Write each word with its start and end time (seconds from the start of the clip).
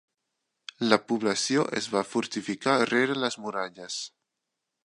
La 0.93 0.97
població 1.11 1.67
es 1.81 1.89
va 1.97 2.03
fortificar 2.13 2.77
rere 2.93 3.19
les 3.25 3.41
muralles. 3.45 4.01